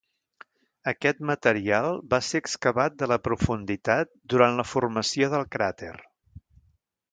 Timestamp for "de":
3.03-3.11